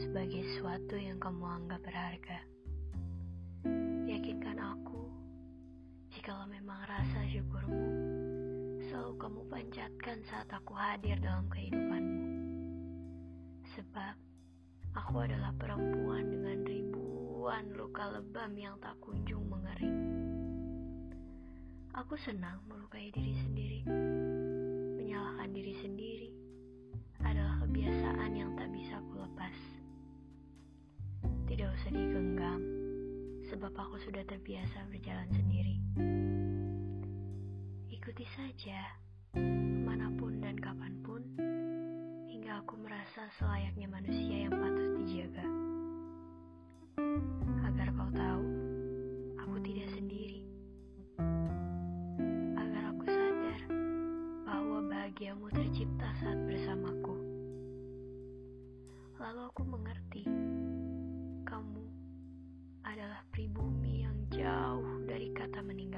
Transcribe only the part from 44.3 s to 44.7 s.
yang